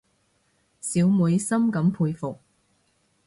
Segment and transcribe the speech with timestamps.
[0.79, 2.39] 小妹深感佩服